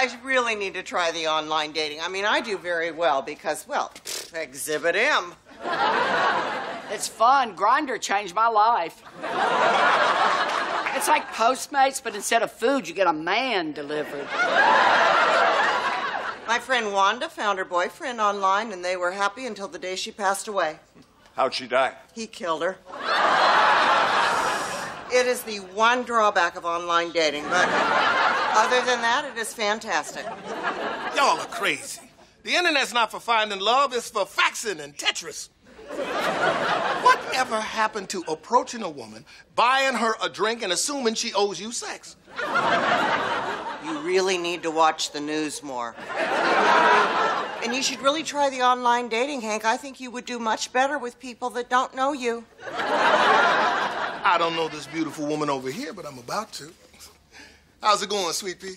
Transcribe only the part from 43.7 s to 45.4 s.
You really need to watch the